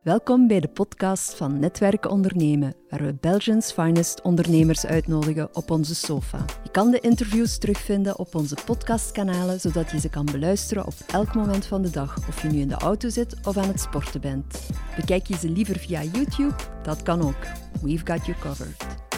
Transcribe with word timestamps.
Welkom 0.00 0.46
bij 0.46 0.60
de 0.60 0.68
podcast 0.68 1.34
van 1.34 1.58
Netwerken 1.58 2.10
Ondernemen, 2.10 2.74
waar 2.88 3.02
we 3.02 3.16
Belgians 3.20 3.72
finest 3.72 4.22
ondernemers 4.22 4.86
uitnodigen 4.86 5.56
op 5.56 5.70
onze 5.70 5.94
sofa. 5.94 6.44
Je 6.62 6.70
kan 6.70 6.90
de 6.90 7.00
interviews 7.00 7.58
terugvinden 7.58 8.18
op 8.18 8.34
onze 8.34 8.56
podcastkanalen, 8.64 9.60
zodat 9.60 9.90
je 9.90 10.00
ze 10.00 10.08
kan 10.08 10.24
beluisteren 10.24 10.86
op 10.86 10.94
elk 11.12 11.34
moment 11.34 11.66
van 11.66 11.82
de 11.82 11.90
dag, 11.90 12.28
of 12.28 12.42
je 12.42 12.48
nu 12.48 12.58
in 12.58 12.68
de 12.68 12.74
auto 12.74 13.08
zit 13.08 13.46
of 13.46 13.56
aan 13.56 13.68
het 13.68 13.80
sporten 13.80 14.20
bent. 14.20 14.60
Bekijk 14.96 15.26
je 15.26 15.36
ze 15.36 15.50
liever 15.50 15.78
via 15.78 16.02
YouTube? 16.02 16.54
Dat 16.82 17.02
kan 17.02 17.22
ook. 17.22 17.46
We've 17.82 18.06
got 18.06 18.26
you 18.26 18.38
covered. 18.38 19.09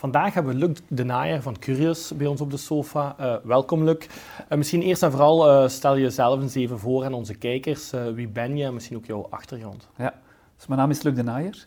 Vandaag 0.00 0.34
hebben 0.34 0.52
we 0.52 0.66
Luc 0.66 0.78
de 0.88 1.04
Naaier 1.04 1.42
van 1.42 1.58
Curious 1.58 2.16
bij 2.16 2.26
ons 2.26 2.40
op 2.40 2.50
de 2.50 2.56
sofa. 2.56 3.16
Uh, 3.20 3.36
welkom 3.44 3.84
Luc. 3.84 4.06
Uh, 4.50 4.58
misschien 4.58 4.82
eerst 4.82 5.02
en 5.02 5.10
vooral 5.10 5.62
uh, 5.62 5.68
stel 5.68 5.98
jezelf 5.98 6.40
eens 6.40 6.54
even 6.54 6.78
voor 6.78 7.04
aan 7.04 7.12
onze 7.12 7.34
kijkers. 7.34 7.90
wie 8.14 8.28
ben 8.28 8.56
je 8.56 8.64
en 8.64 8.74
misschien 8.74 8.96
ook 8.96 9.04
jouw 9.04 9.26
achtergrond? 9.30 9.88
Ja, 9.96 10.14
dus 10.56 10.66
mijn 10.66 10.80
naam 10.80 10.90
is 10.90 11.02
Luc 11.02 11.14
de 11.14 11.22
Naaier. 11.22 11.66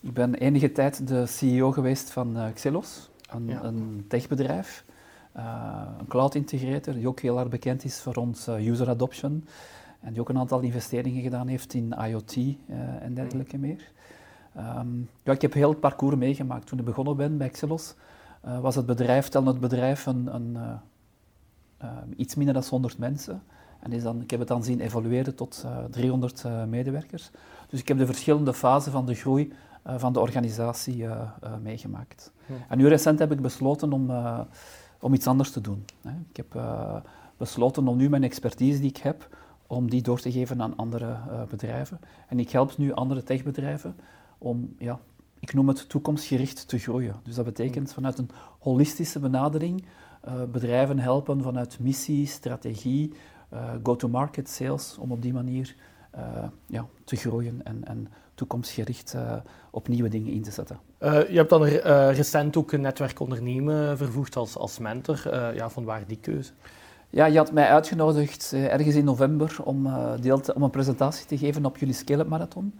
Ik 0.00 0.12
ben 0.12 0.34
enige 0.34 0.72
tijd 0.72 1.08
de 1.08 1.26
CEO 1.26 1.72
geweest 1.72 2.10
van 2.10 2.36
Xelos, 2.54 3.10
een, 3.30 3.48
ja. 3.48 3.62
een 3.62 4.04
techbedrijf. 4.08 4.84
een 5.32 6.06
cloud 6.08 6.34
integrator 6.34 6.94
die 6.94 7.08
ook 7.08 7.20
heel 7.20 7.38
erg 7.38 7.48
bekend 7.48 7.84
is 7.84 8.00
voor 8.00 8.14
ons 8.14 8.48
user 8.48 8.88
adoption. 8.88 9.44
En 10.00 10.12
die 10.12 10.20
ook 10.20 10.28
een 10.28 10.38
aantal 10.38 10.60
investeringen 10.60 11.22
gedaan 11.22 11.48
heeft 11.48 11.74
in 11.74 11.92
IoT 11.92 12.36
en 13.00 13.14
dergelijke 13.14 13.58
meer. 13.58 13.90
Um, 14.58 15.08
ja, 15.22 15.32
ik 15.32 15.42
heb 15.42 15.52
heel 15.52 15.70
het 15.70 15.80
parcours 15.80 16.16
meegemaakt. 16.16 16.66
Toen 16.66 16.78
ik 16.78 16.84
begonnen 16.84 17.16
ben 17.16 17.36
bij 17.38 17.46
Excelos, 17.46 17.94
uh, 18.46 18.60
was 18.60 18.74
het 18.74 18.86
bedrijf, 18.86 19.28
telde 19.28 19.50
het 19.50 19.60
bedrijf 19.60 20.06
een, 20.06 20.34
een 20.34 20.50
uh, 20.50 20.72
uh, 21.82 21.88
iets 22.16 22.34
minder 22.34 22.54
dan 22.54 22.62
100 22.68 22.98
mensen. 22.98 23.42
En 23.80 23.92
is 23.92 24.02
dan, 24.02 24.20
ik 24.20 24.30
heb 24.30 24.38
het 24.38 24.48
dan 24.48 24.64
zien 24.64 24.80
evolueren 24.80 25.34
tot 25.34 25.64
300 25.90 26.44
medewerkers. 26.68 27.30
Dus 27.68 27.80
ik 27.80 27.88
heb 27.88 27.98
de 27.98 28.06
verschillende 28.06 28.54
fasen 28.54 28.92
van 28.92 29.06
de 29.06 29.14
groei 29.14 29.52
van 29.84 30.12
de 30.12 30.20
organisatie 30.20 31.06
meegemaakt. 31.62 32.32
Ja. 32.46 32.54
En 32.68 32.78
nu 32.78 32.88
recent 32.88 33.18
heb 33.18 33.32
ik 33.32 33.40
besloten 33.40 33.92
om, 33.92 34.10
om 35.00 35.14
iets 35.14 35.26
anders 35.26 35.50
te 35.50 35.60
doen. 35.60 35.84
Hè. 36.02 36.10
Ik 36.30 36.36
heb 36.36 36.62
besloten 37.36 37.88
om 37.88 37.96
nu 37.96 38.08
mijn 38.08 38.22
expertise 38.22 38.80
die 38.80 38.88
ik 38.88 38.96
heb, 38.96 39.36
om 39.66 39.90
die 39.90 40.02
door 40.02 40.20
te 40.20 40.32
geven 40.32 40.62
aan 40.62 40.76
andere 40.76 41.16
bedrijven. 41.48 42.00
En 42.28 42.38
ik 42.38 42.50
help 42.50 42.76
nu 42.76 42.92
andere 42.92 43.22
techbedrijven 43.22 43.96
om, 44.38 44.74
ja, 44.78 45.00
ik 45.40 45.54
noem 45.54 45.68
het 45.68 45.88
toekomstgericht 45.88 46.68
te 46.68 46.78
groeien. 46.78 47.14
Dus 47.22 47.34
dat 47.34 47.44
betekent 47.44 47.92
vanuit 47.92 48.18
een 48.18 48.30
holistische 48.58 49.18
benadering 49.18 49.84
uh, 50.28 50.34
bedrijven 50.52 50.98
helpen 50.98 51.42
vanuit 51.42 51.78
missie, 51.80 52.26
strategie, 52.26 53.12
uh, 53.52 53.70
go-to-market 53.82 54.48
sales, 54.48 54.96
om 54.98 55.12
op 55.12 55.22
die 55.22 55.32
manier 55.32 55.74
uh, 56.14 56.20
ja, 56.66 56.86
te 57.04 57.16
groeien 57.16 57.60
en, 57.64 57.84
en 57.84 58.08
toekomstgericht 58.34 59.16
op 59.70 59.88
nieuwe 59.88 60.08
dingen 60.08 60.32
in 60.32 60.42
te 60.42 60.50
zetten. 60.50 60.78
je 61.00 61.36
hebt 61.36 61.50
dan 61.50 61.64
recent 61.64 62.56
ook 62.56 62.72
een 62.72 62.80
netwerk 62.80 63.20
ondernemen 63.20 63.96
vervoegd 63.96 64.36
als, 64.36 64.56
als 64.56 64.78
mentor. 64.78 65.34
ja, 65.54 65.70
van 65.70 65.84
waar 65.84 66.06
die 66.06 66.18
keuze? 66.20 66.52
Ja, 67.10 67.26
je 67.26 67.38
had 67.38 67.52
mij 67.52 67.68
uitgenodigd 67.68 68.52
ergens 68.52 68.94
in 68.94 69.04
november 69.04 69.56
om, 69.64 69.88
deel 70.20 70.40
te, 70.40 70.54
om 70.54 70.62
een 70.62 70.70
presentatie 70.70 71.26
te 71.26 71.38
geven 71.38 71.64
op 71.64 71.78
jullie 71.78 71.94
Scale-up 71.94 72.28
Marathon. 72.28 72.74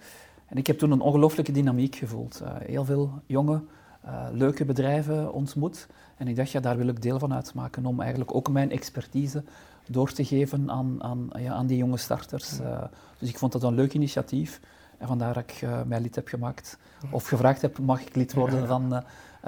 En 0.46 0.56
ik 0.56 0.66
heb 0.66 0.78
toen 0.78 0.90
een 0.90 1.00
ongelooflijke 1.00 1.52
dynamiek 1.52 1.96
gevoeld. 1.96 2.40
Uh, 2.42 2.48
heel 2.58 2.84
veel 2.84 3.10
jonge, 3.26 3.62
uh, 4.04 4.26
leuke 4.32 4.64
bedrijven 4.64 5.32
ontmoet. 5.32 5.86
En 6.16 6.28
ik 6.28 6.36
dacht, 6.36 6.50
ja, 6.50 6.60
daar 6.60 6.76
wil 6.76 6.88
ik 6.88 7.02
deel 7.02 7.18
van 7.18 7.34
uitmaken 7.34 7.86
om 7.86 8.00
eigenlijk 8.00 8.34
ook 8.34 8.50
mijn 8.50 8.70
expertise 8.70 9.44
door 9.88 10.12
te 10.12 10.24
geven 10.24 10.70
aan, 10.70 11.02
aan, 11.02 11.30
ja, 11.38 11.52
aan 11.52 11.66
die 11.66 11.76
jonge 11.76 11.96
starters. 11.96 12.60
Uh, 12.60 12.82
dus 13.18 13.28
ik 13.28 13.38
vond 13.38 13.52
dat 13.52 13.62
een 13.62 13.74
leuk 13.74 13.92
initiatief. 13.92 14.60
En 14.98 15.06
vandaar 15.06 15.34
dat 15.34 15.42
ik 15.42 15.66
mij 15.86 16.00
lid 16.00 16.14
heb 16.14 16.28
gemaakt. 16.28 16.78
Of 17.10 17.26
gevraagd 17.26 17.62
heb, 17.62 17.78
mag 17.78 18.00
ik 18.00 18.14
lid 18.14 18.34
worden 18.34 18.66
van, 18.66 19.02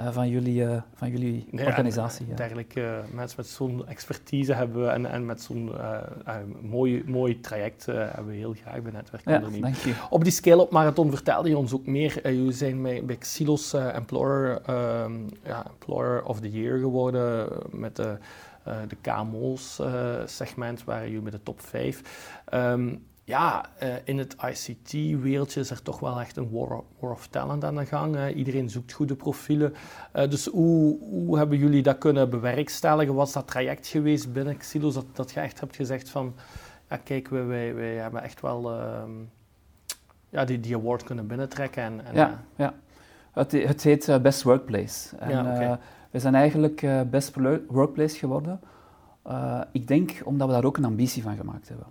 van 0.07 0.29
jullie, 0.29 0.61
uh, 0.61 0.81
van 0.93 1.09
jullie 1.09 1.47
nee, 1.51 1.65
organisatie. 1.65 2.27
Ja. 2.27 2.35
Dergelijke 2.35 3.01
mensen 3.13 3.37
met 3.37 3.47
zo'n 3.47 3.87
expertise 3.87 4.53
hebben 4.53 4.83
we 4.83 4.89
en, 4.89 5.05
en 5.05 5.25
met 5.25 5.41
zo'n 5.41 5.71
mooi, 6.61 7.03
mooi 7.05 7.39
traject 7.39 7.85
hebben 7.85 8.27
we 8.27 8.33
heel 8.33 8.53
graag 8.53 8.81
bij 8.81 8.91
Netwerk 8.91 9.29
ja, 9.29 9.39
dank 9.39 9.75
je. 9.75 9.93
Op 10.09 10.23
die 10.23 10.31
Scale-up 10.31 10.71
Marathon 10.71 11.09
vertelde 11.09 11.49
je 11.49 11.57
ons 11.57 11.73
ook 11.73 11.85
meer. 11.85 12.33
jullie 12.33 12.51
zijn 12.51 12.81
bij, 12.81 13.05
bij 13.05 13.17
Silos 13.19 13.73
Employer, 13.73 14.61
um, 14.69 15.25
ja, 15.43 15.65
Employer 15.69 16.23
of 16.23 16.39
the 16.39 16.51
Year 16.51 16.79
geworden 16.79 17.47
met 17.71 17.95
de, 17.95 18.17
de 18.63 18.95
KMO's 19.01 19.81
segment, 20.25 20.83
waar 20.83 21.05
jullie 21.07 21.21
met 21.21 21.31
de 21.31 21.43
top 21.43 21.61
5. 21.61 22.01
Um, 22.53 23.07
ja, 23.29 23.65
uh, 23.83 23.93
in 24.03 24.17
het 24.17 24.35
ICT-wereldje 24.49 25.59
is 25.59 25.69
er 25.69 25.81
toch 25.81 25.99
wel 25.99 26.19
echt 26.19 26.37
een 26.37 26.49
war, 26.51 26.83
war 26.99 27.11
of 27.11 27.27
talent 27.27 27.63
aan 27.63 27.75
de 27.75 27.85
gang. 27.85 28.15
Hè. 28.15 28.29
Iedereen 28.29 28.69
zoekt 28.69 28.91
goede 28.91 29.15
profielen. 29.15 29.73
Uh, 30.15 30.29
dus 30.29 30.45
hoe, 30.45 30.99
hoe 30.99 31.37
hebben 31.37 31.57
jullie 31.57 31.81
dat 31.81 31.97
kunnen 31.97 32.29
bewerkstelligen? 32.29 33.13
Wat 33.13 33.27
is 33.27 33.33
dat 33.33 33.47
traject 33.47 33.87
geweest 33.87 34.33
binnen 34.33 34.57
Xilos 34.57 34.93
dat, 34.93 35.05
dat 35.13 35.31
je 35.31 35.39
echt 35.39 35.59
hebt 35.59 35.75
gezegd 35.75 36.09
van... 36.09 36.33
Ja, 36.89 36.97
kijk, 36.97 37.27
wij, 37.27 37.45
wij, 37.45 37.75
wij 37.75 37.95
hebben 37.95 38.21
echt 38.21 38.41
wel 38.41 38.71
uh, 38.71 39.03
ja, 40.29 40.45
die, 40.45 40.59
die 40.59 40.75
award 40.75 41.03
kunnen 41.03 41.27
binnentrekken. 41.27 41.83
En, 41.83 42.05
en 42.05 42.15
ja, 42.15 42.43
ja. 42.55 42.73
Het, 43.31 43.51
het 43.51 43.83
heet 43.83 44.21
Best 44.21 44.43
Workplace. 44.43 45.17
En, 45.17 45.29
ja, 45.29 45.41
okay. 45.41 45.77
we 46.11 46.19
zijn 46.19 46.35
eigenlijk 46.35 46.85
Best 47.09 47.35
Workplace 47.67 48.17
geworden. 48.17 48.59
ik 49.71 49.87
denk 49.87 50.21
omdat 50.23 50.47
we 50.47 50.53
daar 50.53 50.65
ook 50.65 50.77
een 50.77 50.85
ambitie 50.85 51.23
van 51.23 51.35
gemaakt 51.35 51.69
hebben. 51.69 51.87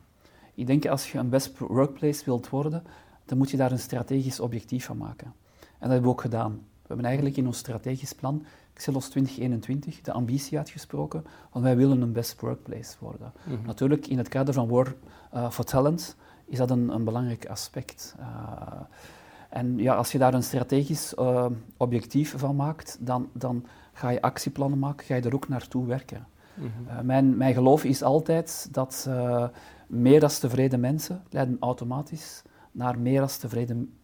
Ik 0.59 0.67
denk 0.67 0.87
als 0.87 1.13
je 1.13 1.19
een 1.19 1.29
best 1.29 1.59
workplace 1.59 2.25
wilt 2.25 2.49
worden, 2.49 2.83
dan 3.25 3.39
moet 3.39 3.51
je 3.51 3.57
daar 3.57 3.73
een 3.73 3.79
strategisch 3.79 4.41
objectief 4.41 4.85
van 4.85 4.97
maken. 4.97 5.27
En 5.59 5.67
dat 5.79 5.91
hebben 5.91 6.03
we 6.03 6.09
ook 6.09 6.21
gedaan. 6.21 6.53
We 6.53 6.87
hebben 6.87 7.05
eigenlijk 7.05 7.37
in 7.37 7.47
ons 7.47 7.59
strategisch 7.59 8.13
plan, 8.13 8.45
Xelos 8.73 9.09
2021, 9.09 10.01
de 10.01 10.13
ambitie 10.13 10.59
uitgesproken, 10.59 11.25
want 11.53 11.65
wij 11.65 11.77
willen 11.77 12.01
een 12.01 12.13
best 12.13 12.41
workplace 12.41 12.97
worden. 12.99 13.33
Mhm. 13.45 13.67
Natuurlijk, 13.67 14.07
in 14.07 14.19
het 14.19 14.29
kader 14.29 14.55
van 14.55 14.69
War 14.69 14.95
uh, 15.35 15.51
for 15.51 15.65
Talent 15.65 16.17
is 16.45 16.59
dat 16.59 16.71
een, 16.71 16.89
een 16.89 17.05
belangrijk 17.05 17.47
aspect. 17.47 18.15
Uh, 18.19 18.27
en 19.49 19.77
ja, 19.77 19.95
als 19.95 20.13
je 20.13 20.19
daar 20.19 20.35
een 20.35 20.43
strategisch 20.43 21.15
uh, 21.19 21.47
objectief 21.77 22.35
van 22.37 22.57
maakt, 22.57 22.97
dan, 23.01 23.29
dan 23.33 23.67
ga 23.93 24.09
je 24.09 24.23
actieplannen 24.23 24.79
maken, 24.79 25.07
ga 25.07 25.15
je 25.15 25.23
er 25.23 25.35
ook 25.35 25.49
naartoe 25.49 25.87
werken. 25.87 26.27
Mhm. 26.55 27.07
mijn, 27.07 27.37
mijn 27.37 27.55
geloof 27.55 27.85
is 27.85 28.03
altijd 28.03 28.69
dat 28.71 29.09
meer 29.89 30.23
als 30.23 30.39
tevreden 30.39 30.81
mensen 30.81 31.23
leiden 31.31 31.57
automatisch 31.61 32.43
naar 32.73 32.99
meer 32.99 33.21
als 33.21 33.37
tevreden 33.37 33.99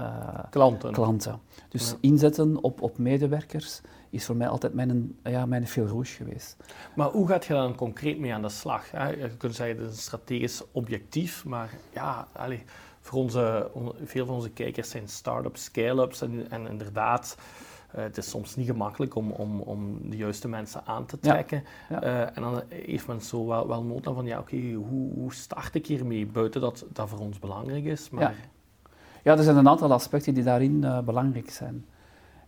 uh, 0.00 0.38
klanten. 0.50 0.92
klanten. 0.92 1.40
Dus 1.68 1.96
inzetten 2.00 2.62
op, 2.62 2.82
op 2.82 2.98
medewerkers 2.98 3.80
is 4.10 4.24
voor 4.24 4.36
mij 4.36 4.48
altijd 4.48 4.74
mijn, 4.74 5.18
ja, 5.22 5.46
mijn 5.46 5.66
fil 5.66 5.86
rouge 5.86 6.14
geweest. 6.14 6.56
Maar 6.94 7.08
hoe 7.08 7.28
gaat 7.28 7.44
je 7.44 7.52
dan 7.52 7.74
concreet 7.74 8.18
mee 8.18 8.34
aan 8.34 8.42
de 8.42 8.48
slag? 8.48 8.90
Hè? 8.90 9.08
Je 9.08 9.36
kunt 9.36 9.54
zeggen, 9.54 9.76
dat 9.76 9.90
is 9.90 9.96
een 9.96 10.02
strategisch 10.02 10.62
objectief, 10.72 11.44
maar 11.44 11.70
ja, 11.92 12.28
allez, 12.32 12.60
voor 13.00 13.18
onze, 13.18 13.70
veel 14.04 14.26
van 14.26 14.34
onze 14.34 14.50
kijkers 14.50 14.90
zijn 14.90 15.08
start-ups, 15.08 15.64
scale-ups 15.64 16.20
en, 16.20 16.50
en 16.50 16.66
inderdaad 16.66 17.36
uh, 17.96 18.02
het 18.02 18.16
is 18.16 18.30
soms 18.30 18.56
niet 18.56 18.66
gemakkelijk 18.66 19.14
om, 19.14 19.30
om, 19.30 19.60
om 19.60 20.10
de 20.10 20.16
juiste 20.16 20.48
mensen 20.48 20.82
aan 20.84 21.06
te 21.06 21.18
trekken. 21.18 21.64
Ja, 21.88 22.00
ja. 22.00 22.04
Uh, 22.04 22.36
en 22.36 22.42
dan 22.42 22.62
heeft 22.68 23.06
men 23.06 23.20
zo 23.20 23.46
wel, 23.46 23.68
wel 23.68 23.82
nood 23.82 24.06
aan 24.06 24.14
van, 24.14 24.26
ja, 24.26 24.38
oké, 24.38 24.54
okay, 24.54 24.72
hoe, 24.72 25.12
hoe 25.12 25.34
start 25.34 25.74
ik 25.74 25.86
hiermee? 25.86 26.26
Buiten 26.26 26.60
dat 26.60 26.84
dat 26.92 27.08
voor 27.08 27.18
ons 27.18 27.38
belangrijk 27.38 27.84
is, 27.84 28.10
maar... 28.10 28.22
Ja, 28.22 28.32
ja 29.22 29.36
er 29.36 29.42
zijn 29.42 29.56
een 29.56 29.68
aantal 29.68 29.92
aspecten 29.92 30.34
die 30.34 30.42
daarin 30.44 30.82
uh, 30.82 31.00
belangrijk 31.00 31.50
zijn. 31.50 31.84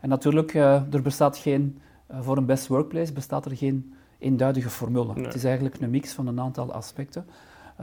En 0.01 0.09
natuurlijk, 0.09 0.55
er 0.55 1.03
bestaat 1.03 1.37
geen... 1.37 1.81
voor 2.21 2.37
een 2.37 2.47
best 2.47 2.67
workplace 2.67 3.13
bestaat 3.13 3.45
er 3.45 3.57
geen 3.57 3.95
eenduidige 4.19 4.71
formule. 4.71 5.15
Nee. 5.15 5.25
Het 5.25 5.35
is 5.35 5.45
eigenlijk 5.45 5.81
een 5.81 5.91
mix 5.91 6.13
van 6.13 6.27
een 6.27 6.41
aantal 6.41 6.73
aspecten. 6.73 7.27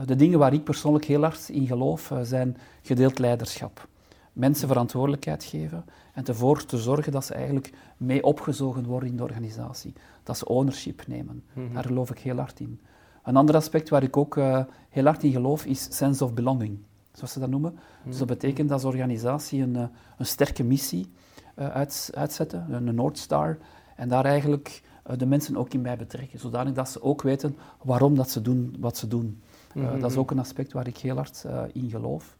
de 0.04 0.16
dingen 0.16 0.38
waar 0.38 0.52
ik 0.52 0.64
persoonlijk 0.64 1.04
heel 1.04 1.22
hard 1.22 1.48
in 1.48 1.66
geloof, 1.66 2.12
zijn 2.22 2.56
gedeeld 2.82 3.18
leiderschap 3.18 3.88
mensen 4.36 4.68
verantwoordelijkheid 4.68 5.44
geven 5.44 5.84
en 6.12 6.24
ervoor 6.24 6.64
te 6.64 6.78
zorgen 6.78 7.12
dat 7.12 7.24
ze 7.24 7.34
eigenlijk 7.34 7.72
mee 7.96 8.24
opgezogen 8.24 8.86
worden 8.86 9.08
in 9.08 9.16
de 9.16 9.22
organisatie. 9.22 9.92
Dat 10.22 10.38
ze 10.38 10.48
ownership 10.48 11.06
nemen. 11.06 11.44
Mhm. 11.52 11.74
Daar 11.74 11.84
geloof 11.84 12.10
ik 12.10 12.18
heel 12.18 12.36
hard 12.36 12.60
in. 12.60 12.80
Een 13.24 13.36
ander 13.36 13.54
aspect 13.54 13.88
waar 13.88 14.02
ik 14.02 14.16
ook 14.16 14.36
uh, 14.36 14.64
heel 14.88 15.04
hard 15.04 15.22
in 15.22 15.32
geloof 15.32 15.64
is 15.64 15.96
sense 15.96 16.24
of 16.24 16.34
belonging, 16.34 16.78
zoals 17.12 17.32
ze 17.32 17.40
dat 17.40 17.48
noemen. 17.48 17.72
Mhm. 17.72 18.08
Dus 18.08 18.18
dat 18.18 18.26
betekent 18.26 18.68
dat 18.68 18.84
als 18.84 18.92
organisatie 18.94 19.62
een, 19.62 19.74
uh, 19.74 19.84
een 20.18 20.26
sterke 20.26 20.64
missie 20.64 21.12
uh, 21.58 21.68
uit, 21.68 22.10
uitzetten, 22.14 22.72
een 22.72 22.94
North 22.94 23.18
Star, 23.18 23.58
en 23.96 24.08
daar 24.08 24.24
eigenlijk 24.24 24.82
de 25.16 25.26
mensen 25.26 25.56
ook 25.56 25.74
in 25.74 25.82
bij 25.82 25.96
betrekken, 25.96 26.38
zodanig 26.38 26.74
dat 26.74 26.88
ze 26.88 27.02
ook 27.02 27.22
weten 27.22 27.56
waarom 27.82 28.14
dat 28.14 28.30
ze 28.30 28.42
doen 28.42 28.76
wat 28.78 28.96
ze 28.96 29.08
doen. 29.08 29.42
Mhm. 29.74 30.00
Dat 30.00 30.10
is 30.10 30.16
ook 30.16 30.30
een 30.30 30.38
aspect 30.38 30.72
waar 30.72 30.86
ik 30.86 30.96
heel 30.96 31.16
hard 31.16 31.44
in 31.72 31.90
geloof. 31.90 32.36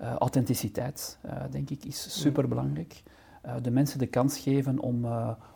Uh, 0.00 0.14
authenticiteit, 0.14 1.18
uh, 1.26 1.32
denk 1.50 1.70
ik, 1.70 1.84
is 1.84 2.20
superbelangrijk. 2.20 3.02
Uh, 3.46 3.54
de 3.62 3.70
mensen 3.70 3.98
de 3.98 4.06
kans 4.06 4.38
geven 4.38 4.78
om, 4.78 5.06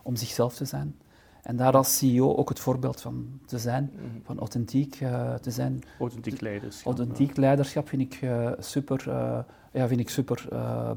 om 0.03 0.15
zichzelf 0.15 0.55
te 0.55 0.65
zijn. 0.65 0.95
En 1.41 1.55
daar 1.55 1.73
als 1.73 1.97
CEO 1.97 2.35
ook 2.35 2.49
het 2.49 2.59
voorbeeld 2.59 3.01
van 3.01 3.39
te 3.45 3.59
zijn, 3.59 3.91
mhm. 3.95 4.05
van 4.23 4.39
authentiek 4.39 5.01
uh, 5.01 5.33
te 5.33 5.51
zijn. 5.51 5.83
Authentiek 5.99 6.41
leiderschap. 6.41 6.85
Authentiek 6.85 7.37
leiderschap 7.37 7.87
vind 7.87 8.01
ik 8.01 8.21
uh, 8.21 8.51
super, 8.59 9.03
uh, 9.07 9.39
ja, 9.71 9.87
vind 9.87 9.99
ik 9.99 10.09
super 10.09 10.45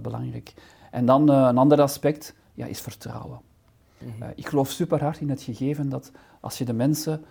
belangrijk. 0.01 0.55
En 0.91 1.07
dan 1.07 1.29
een 1.29 1.59
ander 1.59 1.81
aspect 1.81 2.35
ja, 2.55 2.67
is 2.67 2.81
vertrouwen. 2.81 3.41
Mhm. 3.99 4.31
ik 4.35 4.49
geloof 4.49 4.71
super 4.71 5.03
hard 5.03 5.21
in 5.21 5.31
het 5.31 5.43
gegeven 5.43 5.89
dat 5.89 6.13
als 6.41 6.59
je 6.59 6.65
de 6.65 6.73
mensen 6.73 7.25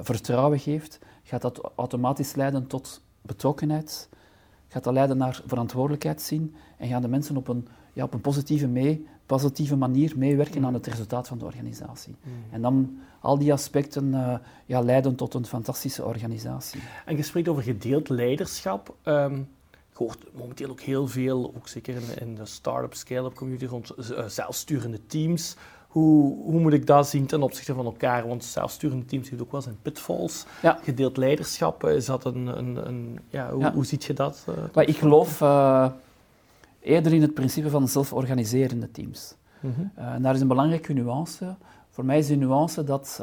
vertrouwen 0.00 0.58
geeft, 0.58 0.98
gaat 1.22 1.42
dat 1.42 1.72
automatisch 1.76 2.34
leiden 2.34 2.66
tot 2.66 3.02
betrokkenheid, 3.22 4.08
gaat 4.76 4.84
dat 4.84 4.94
leiden 4.94 5.16
naar 5.16 5.42
verantwoordelijkheid 5.46 6.22
zien 6.22 6.54
en 6.76 6.88
gaan 6.88 7.02
de 7.02 7.08
mensen 7.08 7.36
op 7.36 7.48
een, 7.48 7.68
ja, 7.92 8.04
op 8.04 8.14
een 8.14 8.20
positieve, 8.20 8.66
mee, 8.66 9.06
positieve 9.26 9.76
manier 9.76 10.12
meewerken 10.16 10.64
aan 10.64 10.74
het 10.74 10.86
resultaat 10.86 11.28
van 11.28 11.38
de 11.38 11.44
organisatie. 11.44 12.14
Mm. 12.22 12.32
En 12.50 12.62
dan 12.62 12.98
al 13.20 13.38
die 13.38 13.52
aspecten 13.52 14.06
uh, 14.06 14.34
ja, 14.66 14.80
leiden 14.80 15.14
tot 15.14 15.34
een 15.34 15.46
fantastische 15.46 16.04
organisatie. 16.04 16.80
En 17.04 17.16
je 17.16 17.22
spreekt 17.22 17.48
over 17.48 17.62
gedeeld 17.62 18.08
leiderschap. 18.08 18.94
Um, 19.04 19.48
je 19.70 20.04
hoort 20.04 20.24
momenteel 20.32 20.70
ook 20.70 20.80
heel 20.80 21.08
veel, 21.08 21.52
ook 21.56 21.68
zeker 21.68 21.94
in, 21.94 22.28
in 22.28 22.34
de 22.34 22.46
start-up, 22.46 22.94
scale-up 22.94 23.34
community, 23.34 23.66
rond 23.66 23.92
uh, 23.98 24.26
zelfsturende 24.26 25.06
teams. 25.06 25.56
Hoe, 25.96 26.36
hoe, 26.44 26.60
moet 26.60 26.72
ik 26.72 26.86
dat 26.86 27.08
zien 27.08 27.26
ten 27.26 27.42
opzichte 27.42 27.74
van 27.74 27.84
elkaar? 27.84 28.28
Want 28.28 28.44
zelfsturende 28.44 29.04
teams 29.04 29.30
heeft 29.30 29.42
ook 29.42 29.52
wel 29.52 29.60
zijn 29.60 29.78
pitfalls. 29.82 30.44
Ja. 30.62 30.78
Gedeeld 30.82 31.16
leiderschap, 31.16 31.84
is 31.84 32.04
dat 32.06 32.24
een... 32.24 32.46
een, 32.58 32.88
een 32.88 33.18
ja, 33.28 33.52
hoe, 33.52 33.70
hoe 33.70 33.84
ziet 33.84 34.04
je 34.04 34.12
dat? 34.12 34.44
Uh, 34.48 34.54
maar 34.74 34.88
ik 34.88 34.96
geloof 34.96 35.40
uh, 35.40 35.88
eerder 36.80 37.12
in 37.12 37.22
het 37.22 37.34
principe 37.34 37.70
van 37.70 37.88
zelforganiserende 37.88 38.90
teams. 38.90 39.34
Mm 39.60 39.72
-hmm. 39.72 39.90
uh, 39.98 40.12
en 40.12 40.22
daar 40.22 40.34
is 40.34 40.40
een 40.40 40.48
belangrijke 40.48 40.92
nuance. 40.92 41.54
Voor 41.90 42.04
mij 42.04 42.18
is 42.18 42.26
de 42.26 42.36
nuance 42.36 42.84
dat, 42.84 43.22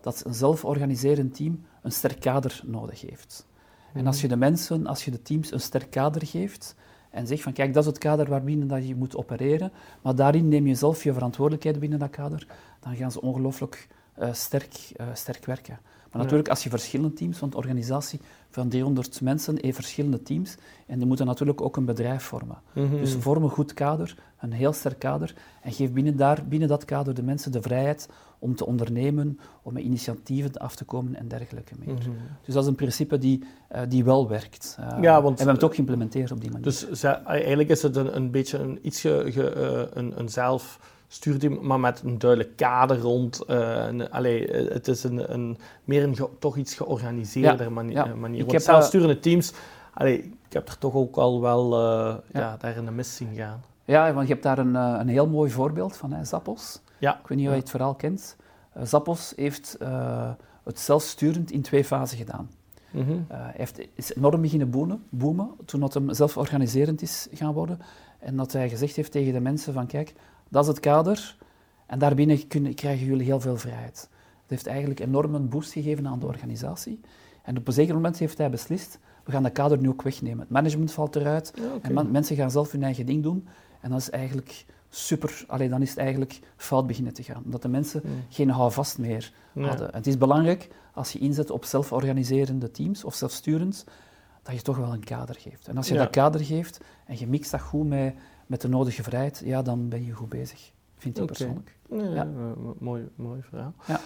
dat 0.00 0.22
een 0.26 0.34
zelforganiserend 0.34 1.34
team 1.34 1.64
een 1.82 1.92
sterk 1.92 2.20
kader 2.20 2.60
nodig 2.64 3.00
heeft. 3.00 3.46
En 3.92 4.06
als 4.06 4.16
mhm. 4.16 4.24
je 4.24 4.32
de 4.32 4.36
mensen, 4.36 4.86
als 4.86 5.04
je 5.04 5.10
de 5.10 5.22
teams 5.22 5.52
een 5.52 5.60
sterk 5.60 5.90
kader 5.90 6.26
geeft, 6.26 6.74
en 7.16 7.26
zeg 7.26 7.42
van 7.42 7.52
kijk, 7.52 7.74
dat 7.74 7.82
is 7.82 7.88
het 7.88 7.98
kader 7.98 8.28
waarbinnen 8.28 8.68
dat 8.68 8.88
je 8.88 8.94
moet 8.94 9.16
opereren, 9.16 9.72
maar 10.02 10.14
daarin 10.14 10.48
neem 10.48 10.66
je 10.66 10.74
zelf 10.74 11.04
je 11.04 11.12
verantwoordelijkheid 11.12 11.78
binnen 11.78 11.98
dat 11.98 12.10
kader, 12.10 12.46
dan 12.80 12.96
gaan 12.96 13.12
ze 13.12 13.20
ongelooflijk 13.20 13.88
uh, 14.18 14.32
sterk, 14.32 14.92
uh, 14.96 15.06
sterk 15.12 15.44
werken. 15.44 15.78
Maar 16.16 16.24
natuurlijk, 16.24 16.48
als 16.48 16.62
je 16.62 16.70
verschillende 16.70 17.14
teams, 17.14 17.38
want 17.38 17.52
de 17.52 17.58
organisatie 17.58 18.20
van 18.50 18.68
300 18.68 19.20
mensen 19.20 19.58
heeft 19.60 19.74
verschillende 19.74 20.22
teams 20.22 20.56
en 20.86 20.98
die 20.98 21.06
moeten 21.06 21.26
natuurlijk 21.26 21.60
ook 21.60 21.76
een 21.76 21.84
bedrijf 21.84 22.22
vormen. 22.22 22.58
Mm 22.72 22.88
-hmm. 22.88 23.00
Dus 23.00 23.14
vorm 23.14 23.42
een 23.42 23.50
goed 23.50 23.74
kader, 23.74 24.16
een 24.40 24.52
heel 24.52 24.72
sterk 24.72 24.98
kader 24.98 25.34
en 25.62 25.72
geef 25.72 25.92
binnen, 25.92 26.16
daar, 26.16 26.44
binnen 26.48 26.68
dat 26.68 26.84
kader 26.84 27.14
de 27.14 27.22
mensen 27.22 27.52
de 27.52 27.62
vrijheid 27.62 28.08
om 28.38 28.54
te 28.54 28.66
ondernemen, 28.66 29.38
om 29.62 29.72
met 29.72 29.82
initiatieven 29.82 30.52
af 30.52 30.76
te 30.76 30.84
komen 30.84 31.16
en 31.16 31.28
dergelijke 31.28 31.74
meer. 31.84 31.94
Mhm. 31.94 32.10
Dus 32.44 32.54
dat 32.54 32.62
is 32.62 32.68
een 32.68 32.74
principe 32.74 33.18
die, 33.18 33.44
uh, 33.74 33.80
die 33.88 34.04
wel 34.04 34.28
werkt. 34.28 34.76
Uh, 34.80 34.98
ja, 35.00 35.22
want, 35.22 35.24
en 35.24 35.30
we 35.30 35.36
hebben 35.36 35.54
het 35.54 35.64
ook 35.64 35.74
geïmplementeerd 35.74 36.30
op 36.30 36.40
die 36.40 36.50
manier. 36.50 36.64
Dus 36.64 37.02
eigenlijk 37.24 37.68
is 37.68 37.82
het 37.82 37.96
een, 37.96 38.16
een 38.16 38.30
beetje 38.30 38.58
een, 38.58 38.78
iets 38.82 39.00
ge, 39.00 39.26
ge, 39.28 39.54
uh, 39.56 39.96
een, 40.02 40.18
een 40.18 40.28
zelf 40.28 40.78
maar 41.60 41.80
met 41.80 42.02
een 42.04 42.18
duidelijk 42.18 42.56
kader 42.56 42.98
rond. 42.98 43.42
Uh, 43.46 43.88
allee, 44.10 44.50
het 44.50 44.88
is 44.88 45.04
een, 45.04 45.32
een 45.32 45.58
meer 45.84 46.02
een 46.02 46.16
toch 46.38 46.56
iets 46.56 46.74
georganiseerder 46.74 47.72
manier. 47.72 47.94
Ja. 47.94 48.14
manier. 48.14 48.46
Want 48.46 48.62
zelfsturende 48.62 49.18
teams, 49.18 49.52
allee, 49.94 50.18
ik 50.18 50.52
heb 50.52 50.68
er 50.68 50.78
toch 50.78 50.94
ook 50.94 51.16
al 51.16 51.40
wel 51.40 51.72
uh, 51.72 52.14
ja. 52.32 52.56
daar 52.56 52.76
in 52.76 52.84
de 52.84 52.90
mis 52.90 53.16
zien 53.16 53.34
gaan. 53.34 53.62
Ja, 53.84 54.12
want 54.12 54.26
je 54.26 54.32
hebt 54.32 54.44
daar 54.44 54.58
een, 54.58 54.74
een 54.74 55.08
heel 55.08 55.26
mooi 55.26 55.50
voorbeeld 55.50 55.96
van, 55.96 56.12
hè, 56.12 56.24
Zappos. 56.24 56.80
Ja. 56.98 57.18
Ik 57.18 57.26
weet 57.26 57.38
niet 57.38 57.46
of 57.46 57.52
je 57.52 57.60
het 57.60 57.70
verhaal 57.70 57.94
kent. 57.94 58.36
Uh, 58.76 58.82
Zappos 58.84 59.32
heeft 59.36 59.78
het 60.64 60.78
zelfsturend 60.78 61.50
in 61.50 61.62
twee 61.62 61.84
fasen 61.84 62.18
gedaan. 62.18 62.50
Mm 62.90 63.04
-hmm. 63.04 63.26
uh, 63.30 63.36
hij 63.36 63.52
heeft, 63.56 63.80
is 63.94 64.14
enorm 64.14 64.40
beginnen 64.40 64.70
boomen, 64.70 65.02
boomen 65.08 65.50
toen 65.64 65.82
het 65.82 65.94
hem 65.94 66.14
zelforganiserend 66.14 67.02
is 67.02 67.28
gaan 67.32 67.52
worden. 67.52 67.78
En 68.18 68.36
dat 68.36 68.52
hij 68.52 68.68
gezegd 68.68 68.96
heeft 68.96 69.12
tegen 69.12 69.32
de 69.32 69.40
mensen 69.40 69.72
van 69.72 69.86
kijk, 69.86 70.14
dat 70.48 70.62
is 70.62 70.68
het 70.68 70.80
kader 70.80 71.36
en 71.86 71.98
daarbinnen 71.98 72.46
kunnen, 72.46 72.74
krijgen 72.74 73.06
jullie 73.06 73.24
heel 73.24 73.40
veel 73.40 73.56
vrijheid. 73.56 74.08
Dat 74.40 74.50
heeft 74.50 74.66
eigenlijk 74.66 75.00
enorm 75.00 75.34
een 75.34 75.48
boost 75.48 75.72
gegeven 75.72 76.06
aan 76.06 76.18
de 76.18 76.26
organisatie. 76.26 77.00
En 77.42 77.56
op 77.56 77.66
een 77.66 77.72
zeker 77.72 77.94
moment 77.94 78.18
heeft 78.18 78.38
hij 78.38 78.50
beslist, 78.50 78.98
we 79.24 79.32
gaan 79.32 79.42
dat 79.42 79.52
kader 79.52 79.78
nu 79.78 79.88
ook 79.88 80.02
wegnemen. 80.02 80.38
Het 80.38 80.50
management 80.50 80.92
valt 80.92 81.16
eruit 81.16 81.54
en 81.82 82.10
mensen 82.10 82.36
gaan 82.36 82.50
zelf 82.50 82.72
hun 82.72 82.82
eigen 82.82 83.06
ding 83.06 83.22
doen. 83.22 83.48
En 83.80 83.90
dat 83.90 84.00
is 84.00 84.10
eigenlijk 84.10 84.64
super, 84.88 85.44
allee, 85.46 85.68
dan 85.68 85.82
is 85.82 85.90
het 85.90 85.98
eigenlijk 85.98 86.40
fout 86.56 86.86
beginnen 86.86 87.12
te 87.12 87.22
gaan. 87.22 87.42
Omdat 87.44 87.62
de 87.62 87.68
mensen 87.68 88.02
mm. 88.04 88.12
geen 88.28 88.50
houvast 88.50 88.98
meer 88.98 89.32
hadden. 89.54 89.88
het 89.92 90.06
is 90.06 90.18
belangrijk, 90.18 90.68
als 90.92 91.12
je 91.12 91.18
inzet 91.18 91.50
op 91.50 91.64
zelforganiserende 91.64 92.70
teams 92.70 93.04
of 93.04 93.14
zelfsturend, 93.14 93.84
dat 94.42 94.54
je 94.54 94.62
toch 94.62 94.76
wel 94.76 94.92
een 94.92 95.04
kader 95.04 95.34
geeft. 95.38 95.68
En 95.68 95.76
als 95.76 95.88
je 95.88 95.94
dat 95.94 96.10
kader 96.10 96.44
geeft 96.44 96.80
en 97.06 97.18
je 97.18 97.26
mixt 97.26 97.50
dat 97.50 97.60
goed 97.60 97.86
met, 97.86 98.14
met 98.46 98.60
de 98.60 98.68
nodige 98.68 99.02
vrijheid, 99.02 99.42
ja, 99.44 99.62
dan 99.62 99.88
ben 99.88 100.04
je 100.04 100.12
goed 100.12 100.28
bezig, 100.28 100.70
vind 100.96 101.18
ik 101.18 101.26
persoonlijk. 101.26 101.74
Ja, 101.90 102.28
mooi, 102.78 103.08
mooi 103.14 103.42
verhaal. 103.42 103.74
Ja. 103.86 104.00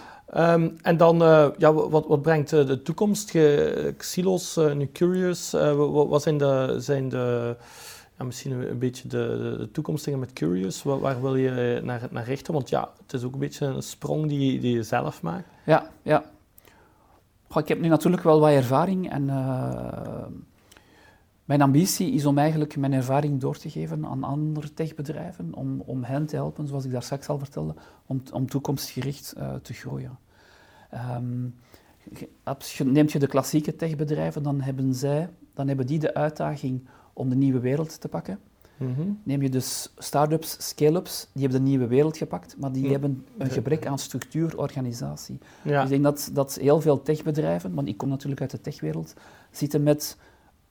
Um, 0.54 0.76
en 0.82 0.96
dan, 0.96 1.22
uh, 1.22 1.48
ja, 1.58 1.72
wat, 1.72 2.06
wat 2.06 2.22
brengt 2.22 2.52
uh, 2.52 2.66
de 2.66 2.82
toekomst? 2.82 3.38
Xilos, 3.96 4.56
uh, 4.56 4.72
nu 4.72 4.86
Curious, 4.92 5.50
wat, 5.50 6.08
wat 6.08 6.22
zijn 6.22 6.38
de... 6.38 6.76
Zijn 6.78 7.08
de 7.08 7.56
ja, 8.18 8.26
misschien 8.26 8.52
een, 8.52 8.78
beetje 8.78 9.08
de, 9.08 9.68
de, 9.72 10.16
met 10.16 10.32
Curious. 10.32 10.82
Waar, 10.82 10.98
waar, 10.98 11.20
wil 11.20 11.36
je 11.36 11.80
naar, 11.82 12.08
naar 12.10 12.24
richten? 12.24 12.52
Want 12.52 12.68
ja, 12.68 12.88
het 13.02 13.12
is 13.12 13.24
ook 13.24 13.32
een 13.32 13.38
beetje 13.38 13.66
een 13.66 13.82
sprong 13.82 14.28
die, 14.28 14.60
die 14.60 14.74
je 14.74 14.82
zelf 14.82 15.22
maakt. 15.22 15.48
Ja, 15.66 15.90
ja. 16.02 16.24
Goh, 17.48 17.62
ik 17.62 17.68
heb 17.68 17.80
nu 17.80 17.88
natuurlijk 17.88 18.22
wel 18.22 18.40
wat 18.40 18.50
ervaring 18.50 19.10
en 19.10 19.28
mijn 21.50 21.62
ambitie 21.62 22.12
is 22.12 22.26
om 22.26 22.38
eigenlijk 22.38 22.76
mijn 22.76 22.92
ervaring 22.92 23.40
door 23.40 23.56
te 23.56 23.70
geven 23.70 24.06
aan 24.06 24.24
andere 24.24 24.74
techbedrijven, 24.74 25.54
om, 25.54 25.82
om 25.86 26.04
hen 26.04 26.26
te 26.26 26.36
helpen, 26.36 26.68
zoals 26.68 26.84
ik 26.84 26.92
daar 26.92 27.02
straks 27.02 27.28
al 27.28 27.38
vertelde, 27.38 27.74
om, 28.06 28.22
om 28.32 28.48
toekomstgericht 28.48 29.34
uh, 29.38 29.54
te 29.54 29.72
groeien. 29.72 30.18
Um, 31.16 31.54
neemt 32.84 33.12
je 33.12 33.18
de 33.18 33.26
klassieke 33.26 33.76
techbedrijven, 33.76 34.42
dan 34.42 34.60
hebben, 34.60 34.94
zij, 34.94 35.28
dan 35.54 35.68
hebben 35.68 35.86
die 35.86 35.98
de 35.98 36.14
uitdaging 36.14 36.86
om 37.12 37.28
de 37.28 37.36
nieuwe 37.36 37.60
wereld 37.60 38.00
te 38.00 38.08
pakken. 38.08 38.38
Mhm. 38.76 39.08
Neem 39.22 39.42
je 39.42 39.48
dus 39.48 39.92
start-ups, 39.98 40.56
scale-ups, 40.68 41.28
die 41.32 41.42
hebben 41.42 41.64
de 41.64 41.68
nieuwe 41.68 41.86
wereld 41.86 42.16
gepakt, 42.16 42.56
maar 42.58 42.72
die 42.72 42.90
hebben 42.90 43.26
een 43.38 43.50
gebrek 43.50 43.86
aan 43.86 43.98
structuur, 43.98 44.58
organisatie. 44.58 45.38
Dus 45.62 45.82
ik 45.82 45.88
denk 45.88 46.02
dat, 46.02 46.30
dat 46.32 46.54
heel 46.54 46.80
veel 46.80 47.02
techbedrijven, 47.02 47.74
want 47.74 47.88
ik 47.88 47.96
kom 47.96 48.08
natuurlijk 48.08 48.40
uit 48.40 48.50
de 48.50 48.60
techwereld, 48.60 49.14
zitten 49.50 49.82
met 49.82 50.16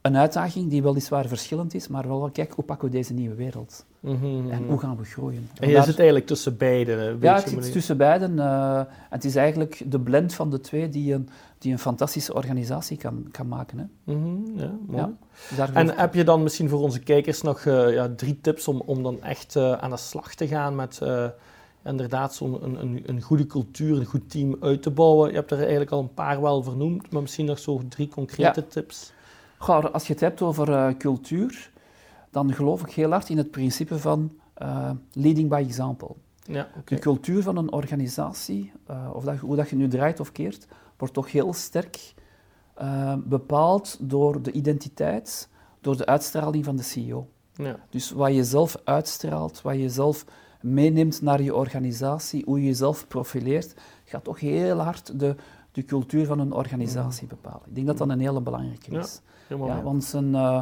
een 0.01 0.17
uitdaging 0.17 0.69
die 0.69 0.83
weliswaar 0.83 1.27
verschillend 1.27 1.73
is, 1.73 1.87
maar 1.87 2.07
wel, 2.07 2.29
kijk, 2.33 2.53
hoe 2.53 2.63
pakken 2.63 2.87
we 2.87 2.95
deze 2.95 3.13
nieuwe 3.13 3.35
wereld? 3.35 3.85
Mhm, 3.99 4.51
en 4.51 4.63
hoe 4.67 4.79
gaan 4.79 4.97
we 4.97 5.03
groeien? 5.03 5.49
En, 5.59 5.69
je 5.69 5.81
zit 5.81 5.97
eigenlijk 5.97 6.27
tussen 6.27 6.57
beiden? 6.57 7.17
Ja, 7.21 7.37
ik 7.37 7.47
zit 7.47 7.71
tussen 7.71 7.97
beiden. 7.97 8.35
Uh, 8.35 8.81
het 9.09 9.25
is 9.25 9.35
eigenlijk 9.35 9.81
de 9.85 9.99
blend 9.99 10.33
van 10.33 10.49
de 10.49 10.59
twee 10.59 10.89
die 10.89 11.13
een, 11.13 11.29
die 11.57 11.71
een 11.71 11.79
fantastische 11.79 12.33
organisatie 12.33 12.97
kan, 12.97 13.27
kan 13.31 13.47
maken. 13.47 13.77
Hè. 13.77 14.13
Mm 14.13 14.43
ja, 14.55 14.71
mooi. 14.87 15.15
Ja, 15.55 15.73
en 15.73 15.97
heb 15.97 16.13
je 16.13 16.23
dan 16.23 16.43
misschien 16.43 16.69
voor 16.69 16.79
onze 16.79 16.99
kijkers 16.99 17.41
nog 17.41 17.65
uh, 17.65 17.93
ja, 17.93 18.09
drie 18.15 18.41
tips 18.41 18.67
om, 18.67 18.81
om 18.85 19.03
dan 19.03 19.23
echt 19.23 19.55
uh, 19.55 19.71
aan 19.71 19.89
de 19.89 19.97
slag 19.97 20.35
te 20.35 20.47
gaan 20.47 20.75
met 20.75 21.01
inderdaad 21.85 22.35
zo'n 22.35 22.63
een, 22.63 22.81
een, 22.81 23.03
een, 23.05 23.21
goede 23.21 23.45
cultuur, 23.45 23.97
een 23.97 24.05
goed 24.05 24.29
team 24.29 24.57
uit 24.59 24.81
te 24.81 24.89
bouwen? 24.89 25.29
Je 25.29 25.35
hebt 25.35 25.51
er 25.51 25.59
eigenlijk 25.59 25.91
al 25.91 25.99
een 25.99 26.13
paar 26.13 26.41
wel 26.41 26.63
vernoemd, 26.63 27.11
maar 27.11 27.21
misschien 27.21 27.45
nog 27.45 27.59
zo 27.59 27.81
drie 27.89 28.07
concrete 28.07 28.67
tips. 28.67 29.11
Goh, 29.61 29.85
als 29.93 30.07
je 30.07 30.13
het 30.13 30.21
hebt 30.21 30.41
over 30.41 30.69
uh, 30.69 30.97
cultuur, 30.97 31.71
dan 32.29 32.53
geloof 32.53 32.81
ik 32.81 32.91
heel 32.91 33.11
hard 33.11 33.29
in 33.29 33.37
het 33.37 33.51
principe 33.51 33.99
van 33.99 34.31
uh, 34.61 34.91
leading 35.11 35.49
by 35.49 35.63
example. 35.67 36.15
Ja, 36.43 36.67
okay. 36.69 36.81
De 36.85 36.99
cultuur 36.99 37.43
van 37.43 37.57
een 37.57 37.71
organisatie, 37.71 38.71
uh, 38.89 39.09
of 39.13 39.23
dat, 39.23 39.37
hoe 39.37 39.55
dat 39.55 39.69
je 39.69 39.75
nu 39.75 39.87
draait 39.87 40.19
of 40.19 40.31
keert, 40.31 40.67
wordt 40.97 41.13
toch 41.13 41.31
heel 41.31 41.53
sterk 41.53 42.13
bepaald 43.17 43.97
door 43.99 44.41
de 44.41 44.51
identiteit, 44.51 45.49
door 45.81 45.97
de 45.97 46.05
uitstraling 46.05 46.65
van 46.65 46.75
de 46.75 46.83
CEO. 46.83 47.27
Ja. 47.53 47.75
Dus 47.89 48.11
wat 48.11 48.33
je 48.33 48.43
zelf 48.43 48.77
uitstraalt, 48.83 49.61
wat 49.61 49.75
je 49.75 49.89
zelf 49.89 50.25
meeneemt 50.61 51.21
naar 51.21 51.41
je 51.41 51.55
organisatie, 51.55 52.43
hoe 52.45 52.59
je 52.59 52.65
jezelf 52.65 53.07
profileert, 53.07 53.73
gaat 54.03 54.23
toch 54.23 54.39
heel 54.39 54.77
hard 54.77 55.19
de, 55.19 55.35
de 55.71 55.85
cultuur 55.85 56.25
van 56.25 56.39
een 56.39 56.51
organisatie 56.51 57.23
mm. 57.23 57.29
bepalen. 57.29 57.67
Ik 57.67 57.75
denk 57.75 57.87
dat 57.87 57.97
dat 57.97 58.09
een 58.09 58.19
hele 58.19 58.41
belangrijke 58.41 58.97
is. 58.97 59.21
Ja, 59.23 59.29
want 59.57 60.13
een, 60.13 60.29
uh, 60.29 60.61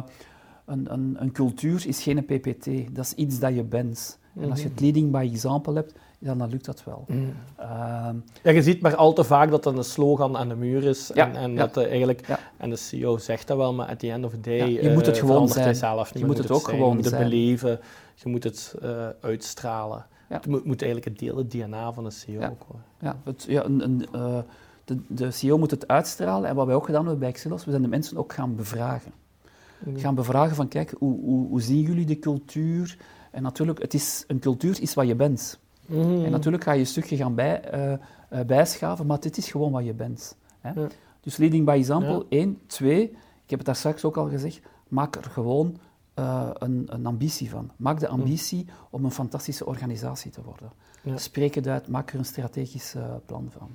een, 0.64 0.92
een, 0.92 1.16
een, 1.18 1.32
cultuur 1.32 1.86
is 1.86 2.02
geen 2.02 2.24
PPT, 2.24 2.94
dat 2.94 3.04
is 3.04 3.14
iets 3.14 3.38
dat 3.38 3.54
je 3.54 3.62
bent. 3.62 4.18
En 4.40 4.50
als 4.50 4.58
je 4.58 4.64
het 4.64 4.74
mhm. 4.74 4.82
leading 4.82 5.10
by 5.10 5.28
example 5.32 5.74
hebt, 5.74 5.94
dan, 6.18 6.38
dan 6.38 6.48
lukt 6.48 6.64
dat 6.64 6.84
wel. 6.84 7.04
Mm. 7.08 7.32
Uh, 7.60 8.08
ja, 8.42 8.50
je 8.50 8.62
ziet 8.62 8.80
maar 8.80 8.96
al 8.96 9.12
te 9.12 9.24
vaak 9.24 9.50
dat 9.50 9.62
dat 9.62 9.76
een 9.76 9.84
slogan 9.84 10.36
aan 10.36 10.48
de 10.48 10.54
muur 10.54 10.84
is. 10.84 11.10
Ja, 11.14 11.28
en, 11.28 11.36
en 11.36 11.56
dat 11.56 11.76
eigenlijk, 11.76 12.38
en 12.56 12.70
de 12.70 12.76
CEO 12.76 13.18
zegt 13.18 13.46
dat 13.46 13.56
wel, 13.56 13.74
maar 13.74 13.86
at 13.86 13.98
the 13.98 14.10
end 14.10 14.24
of 14.24 14.30
the 14.30 14.40
day 14.40 14.82
je 14.82 14.90
moet 14.90 15.06
het 15.06 15.16
uh, 15.16 15.22
gewoon 15.22 15.48
zijn. 15.48 15.74
Zelf 15.74 16.18
je 16.18 16.26
moet 16.26 16.38
het, 16.38 16.50
ook 16.50 16.68
gewoon 16.68 16.88
Je 16.88 16.94
moet 16.94 17.04
het 17.04 17.18
beleven, 17.18 17.80
je 18.14 18.28
moet 18.28 18.44
het 18.44 18.74
uh, 18.82 19.06
uitstralen. 19.20 20.06
Het 20.28 20.46
moet, 20.46 20.64
moet, 20.64 20.82
eigenlijk 20.82 21.10
het 21.10 21.18
deel, 21.18 21.36
het 21.36 21.50
DNA 21.50 21.92
van 21.92 22.04
de 22.04 22.10
CEO 22.10 22.40
ja. 22.40 22.48
ook 22.48 22.64
worden. 22.66 22.84
Ja, 23.00 23.16
het, 23.24 23.44
ja 23.48 23.64
een, 23.64 23.82
een, 23.84 24.06
uh, 24.14 24.38
de, 24.88 24.98
de 25.06 25.30
CEO 25.30 25.58
moet 25.58 25.70
het 25.70 25.88
uitstralen. 25.88 26.48
En 26.48 26.54
wat 26.54 26.66
wij 26.66 26.74
ook 26.74 26.84
gedaan 26.84 27.00
hebben 27.00 27.18
bij 27.18 27.28
Excelos, 27.28 27.64
we 27.64 27.70
zijn 27.70 27.82
de 27.82 27.88
mensen 27.88 28.16
ook 28.16 28.32
gaan 28.32 28.56
bevragen. 28.56 29.12
Mm. 29.78 29.98
Gaan 29.98 30.14
bevragen 30.14 30.56
van, 30.56 30.68
kijk, 30.68 30.94
hoe, 30.98 31.20
hoe, 31.20 31.48
hoe, 31.48 31.62
zien 31.62 31.80
jullie 31.80 32.06
de 32.06 32.18
cultuur? 32.18 32.98
En 33.30 33.42
natuurlijk, 33.42 33.82
het 33.82 33.94
is, 33.94 34.24
een 34.26 34.38
cultuur 34.38 34.82
is 34.82 34.94
wat 34.94 35.06
je 35.06 35.14
bent. 35.14 35.58
Mm. 35.86 36.24
En 36.24 36.30
natuurlijk 36.30 36.64
ga 36.64 36.72
je 36.72 36.80
een 36.80 36.86
stukje 36.86 37.16
gaan 37.16 37.34
bij, 37.34 37.74
uh, 37.74 37.92
uh, 37.92 38.46
bijschaven, 38.46 39.06
maar 39.06 39.20
dit 39.20 39.36
is 39.36 39.50
gewoon 39.50 39.72
wat 39.72 39.84
je 39.84 39.94
bent. 39.94 40.36
Hè? 40.60 40.80
Ja. 40.80 40.86
Dus 41.20 41.36
leading 41.36 41.64
by 41.64 41.70
example, 41.70 42.16
ja. 42.16 42.24
één. 42.28 42.58
Twee, 42.66 43.02
ik 43.44 43.50
heb 43.50 43.58
het 43.58 43.66
daar 43.66 43.76
straks 43.76 44.04
ook 44.04 44.16
al 44.16 44.28
gezegd, 44.28 44.60
maak 44.88 45.16
er 45.16 45.24
gewoon 45.24 45.78
uh, 46.18 46.50
een, 46.52 46.86
een, 46.86 47.06
ambitie 47.06 47.50
van. 47.50 47.70
Maak 47.76 48.00
de 48.00 48.08
ambitie 48.08 48.64
mm. 48.64 48.70
om 48.90 49.04
een 49.04 49.10
fantastische 49.10 49.66
organisatie 49.66 50.30
te 50.30 50.42
worden. 50.42 50.72
Ja. 51.02 51.16
Spreek 51.16 51.54
het 51.54 51.66
uit, 51.66 51.88
maak 51.88 52.12
er 52.12 52.18
een 52.18 52.24
strategisch 52.24 52.94
plan 53.26 53.48
van. 53.50 53.68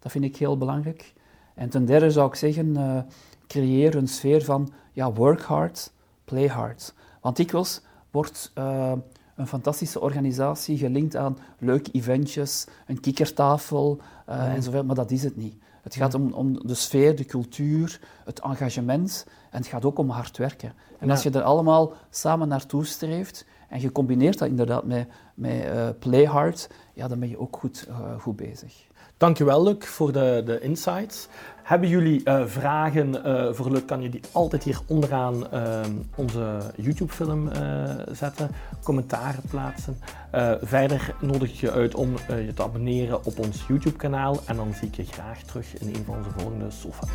Dat 0.00 0.12
vind 0.12 0.24
ik 0.24 0.36
heel 0.36 0.56
belangrijk. 0.56 1.12
En 1.54 1.68
ten 1.68 1.84
derde 1.84 2.10
zou 2.10 2.28
ik 2.28 2.34
zeggen, 2.34 2.66
uh, 2.66 2.98
creëer 3.46 3.96
een 3.96 4.08
sfeer 4.08 4.44
van 4.44 4.72
ja, 4.92 5.12
work 5.12 5.42
hard, 5.42 5.92
play 6.24 6.46
hard. 6.46 6.94
Want 7.20 7.36
dikwijls 7.36 7.82
wordt 8.10 8.52
een 9.34 9.46
fantastische 9.46 10.00
organisatie 10.00 10.78
gelinkt 10.78 11.16
aan 11.16 11.38
leuke 11.58 11.90
eventjes, 11.92 12.66
een 12.86 13.00
kikkertafel 13.00 14.00
mm. 14.26 14.34
enzovoort, 14.34 14.86
maar 14.86 14.94
dat 14.94 15.10
is 15.10 15.22
het 15.22 15.36
niet. 15.36 15.54
Het 15.82 15.94
gaat 15.94 16.14
om, 16.14 16.32
om, 16.32 16.66
de 16.66 16.74
sfeer, 16.74 17.16
de 17.16 17.24
cultuur, 17.24 18.00
het 18.24 18.40
engagement 18.40 19.26
en 19.50 19.58
het 19.58 19.66
gaat 19.66 19.84
ook 19.84 19.98
om 19.98 20.10
hard 20.10 20.36
werken. 20.36 20.72
En 20.98 21.06
ja. 21.06 21.12
als 21.12 21.22
je 21.22 21.30
er 21.30 21.42
allemaal 21.42 21.92
samen 22.10 22.48
naartoe 22.48 22.84
streeft 22.84 23.46
en 23.68 23.80
je 23.80 23.92
combineert 23.92 24.38
dat 24.38 24.48
inderdaad 24.48 24.84
met, 24.84 25.08
met 25.34 25.64
uh, 25.64 25.88
play 25.98 26.24
hard, 26.24 26.70
ja, 26.94 27.08
dan 27.08 27.18
ben 27.18 27.28
je 27.28 27.38
ook 27.38 27.56
goed, 27.56 27.86
uh, 27.88 28.20
goed 28.20 28.36
bezig. 28.36 28.88
Dankjewel, 29.20 29.62
Luc, 29.62 29.86
voor 29.86 30.12
de, 30.12 30.42
de 30.44 30.60
insights. 30.60 31.28
Hebben 31.62 31.88
jullie 31.88 32.20
uh, 32.24 32.42
vragen 32.46 33.14
uh, 33.26 33.52
voor 33.52 33.70
Luc, 33.70 33.84
kan 33.84 34.02
je 34.02 34.08
die 34.08 34.20
altijd 34.32 34.62
hier 34.62 34.80
onderaan 34.86 35.46
uh, 35.54 35.80
onze 36.14 36.60
YouTube-film 36.76 37.50
zetten, 38.12 38.50
commentaren 38.82 39.42
plaatsen. 39.50 39.96
verder 40.60 41.14
nodig 41.20 41.48
ik 41.48 41.54
je 41.54 41.70
uit 41.70 41.94
om 41.94 42.14
je 42.28 42.52
te 42.54 42.62
abonneren 42.62 43.24
op 43.24 43.38
ons 43.38 43.64
YouTube-kanaal 43.68 44.40
en 44.46 44.56
dan 44.56 44.74
zie 44.74 44.88
ik 44.88 44.94
je 44.94 45.04
graag 45.04 45.42
terug 45.42 45.78
in 45.78 45.94
een 45.94 46.04
van 46.04 46.16
onze 46.16 46.30
volgende 46.36 46.70
sofa. 46.70 47.06